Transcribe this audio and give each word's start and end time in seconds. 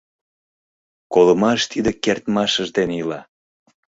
Колымаш 1.13 1.61
тиде 1.71 1.91
кертмашыж 2.03 2.67
дене 2.77 2.93
ила. 3.03 3.21